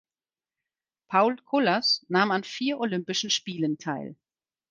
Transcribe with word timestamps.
Paul 1.11 1.35
Colas 1.51 2.01
nahm 2.09 2.31
an 2.31 2.41
vier 2.43 2.79
Olympischen 2.79 3.29
Spielen 3.29 3.77
teil. 3.77 4.15